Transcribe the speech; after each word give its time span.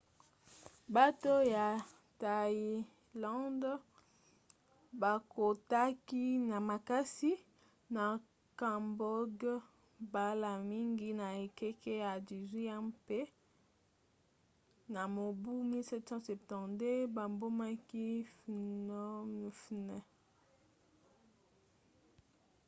bato 0.95 1.33
ya 1.55 1.67
thaïlande 2.21 3.71
bakotaki 5.01 6.25
na 6.49 6.57
makasi 6.69 7.31
na 7.95 8.05
cambodge 8.59 9.53
mbala 10.05 10.51
mingi 10.69 11.07
na 11.19 11.27
ekeke 11.45 11.93
ya 12.05 12.13
18 12.29 12.87
mpe 12.89 13.19
na 14.93 15.01
mobu 15.15 15.53
1772 15.71 17.15
babomaki 17.15 18.07
phnom 18.35 19.29
phen 19.61 19.87